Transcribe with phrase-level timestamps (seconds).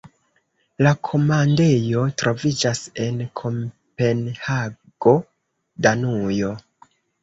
[0.87, 5.19] La komandejo troviĝas en Kopenhago,
[5.89, 6.57] Danujo.